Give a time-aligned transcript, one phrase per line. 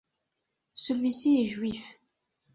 [0.73, 1.99] Celui-ci est juif.